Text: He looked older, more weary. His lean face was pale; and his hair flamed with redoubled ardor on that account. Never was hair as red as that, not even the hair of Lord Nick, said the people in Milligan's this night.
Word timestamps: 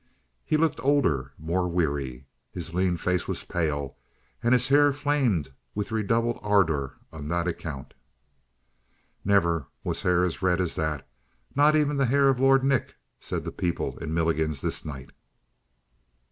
He 0.43 0.57
looked 0.57 0.79
older, 0.81 1.31
more 1.37 1.67
weary. 1.67 2.25
His 2.51 2.73
lean 2.73 2.97
face 2.97 3.27
was 3.27 3.43
pale; 3.43 3.97
and 4.41 4.51
his 4.51 4.69
hair 4.69 4.91
flamed 4.91 5.49
with 5.75 5.91
redoubled 5.91 6.39
ardor 6.41 6.93
on 7.11 7.27
that 7.27 7.47
account. 7.47 7.93
Never 9.23 9.67
was 9.83 10.01
hair 10.01 10.23
as 10.23 10.41
red 10.41 10.59
as 10.59 10.73
that, 10.73 11.07
not 11.53 11.75
even 11.75 11.97
the 11.97 12.07
hair 12.07 12.29
of 12.29 12.39
Lord 12.39 12.63
Nick, 12.63 12.95
said 13.19 13.43
the 13.43 13.51
people 13.51 13.99
in 13.99 14.11
Milligan's 14.11 14.59
this 14.59 14.83
night. 14.83 15.11